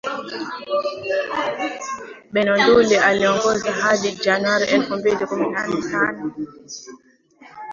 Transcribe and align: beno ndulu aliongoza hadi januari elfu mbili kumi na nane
beno 2.33 2.53
ndulu 2.61 2.97
aliongoza 3.03 3.71
hadi 3.71 4.11
januari 4.15 4.65
elfu 4.65 4.95
mbili 4.97 5.25
kumi 5.25 5.49
na 5.49 5.67
nane 5.67 6.31